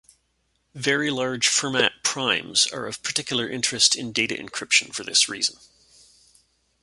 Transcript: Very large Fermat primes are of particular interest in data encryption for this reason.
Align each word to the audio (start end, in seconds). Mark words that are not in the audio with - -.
Very 0.73 1.11
large 1.11 1.47
Fermat 1.47 1.91
primes 2.03 2.65
are 2.73 2.87
of 2.87 3.03
particular 3.03 3.47
interest 3.47 3.95
in 3.95 4.11
data 4.11 4.33
encryption 4.33 4.91
for 4.91 5.03
this 5.03 5.29
reason. 5.29 5.57